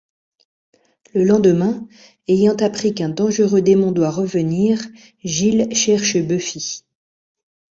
[1.13, 1.87] Le lendemain,
[2.27, 4.79] ayant appris qu'un dangereux démon doit revenir,
[5.23, 6.83] Giles cherche Buffy.